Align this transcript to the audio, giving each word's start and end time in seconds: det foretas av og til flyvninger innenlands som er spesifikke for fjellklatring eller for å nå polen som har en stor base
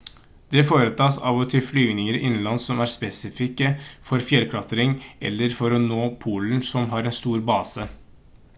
det 0.53 0.61
foretas 0.69 1.17
av 1.31 1.41
og 1.41 1.43
til 1.51 1.61
flyvninger 1.65 2.17
innenlands 2.29 2.63
som 2.69 2.81
er 2.85 2.89
spesifikke 2.93 3.69
for 4.09 4.25
fjellklatring 4.31 4.95
eller 5.31 5.55
for 5.59 5.77
å 5.77 5.83
nå 5.87 6.01
polen 6.25 6.67
som 6.71 6.89
har 6.95 7.11
en 7.11 7.19
stor 7.23 7.47
base 7.53 7.87